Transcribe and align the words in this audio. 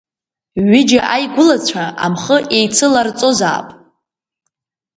Ҩыџьа 0.69 1.01
аигәылацәа 1.13 1.83
амхы 2.05 2.37
еицыларҵозаап. 2.57 3.67